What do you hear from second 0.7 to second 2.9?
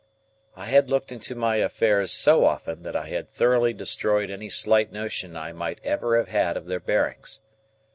looked into my affairs so often,